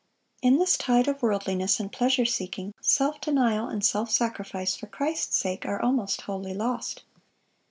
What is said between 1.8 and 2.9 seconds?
pleasure seeking,